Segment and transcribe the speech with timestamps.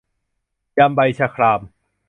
[0.77, 1.61] ยำใบชะคราม